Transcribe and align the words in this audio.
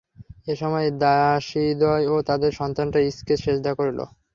এ 0.47 0.53
সময় 0.61 0.87
দাসীদ্বয় 1.01 2.05
ও 2.07 2.25
তাদের 2.29 2.51
সন্তানরা 2.59 2.99
ঈসকে 3.09 3.33
সিজদা 3.37 3.71
করল। 3.79 3.99